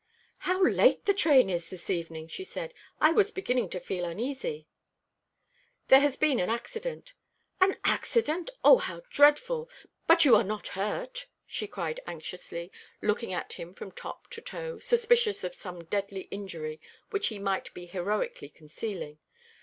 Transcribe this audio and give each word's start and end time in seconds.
"How 0.39 0.63
late 0.65 1.05
the 1.05 1.13
train 1.13 1.47
is 1.47 1.69
this 1.69 1.87
evening!" 1.91 2.27
she 2.27 2.43
said. 2.43 2.73
"I 2.99 3.11
was 3.11 3.29
beginning 3.29 3.69
to 3.69 3.79
feel 3.79 4.03
uneasy." 4.03 4.65
"There 5.89 5.99
has 5.99 6.17
been 6.17 6.39
an 6.39 6.49
accident." 6.49 7.13
"An 7.59 7.77
accident! 7.83 8.49
O, 8.63 8.77
how 8.79 9.03
dreadful! 9.11 9.69
But 10.07 10.25
you 10.25 10.35
are 10.35 10.43
not 10.43 10.69
hurt?" 10.69 11.27
she 11.45 11.67
cried 11.67 11.99
anxiously, 12.07 12.71
looking 13.03 13.31
at 13.31 13.53
him 13.53 13.75
from 13.75 13.91
top 13.91 14.27
to 14.31 14.41
toe, 14.41 14.79
suspicious 14.79 15.43
of 15.43 15.53
some 15.53 15.83
deadly 15.83 16.21
injury 16.31 16.81
which 17.11 17.27
he 17.27 17.37
might 17.37 17.71
be 17.75 17.85
heroically 17.85 18.49
concealing. 18.49 19.19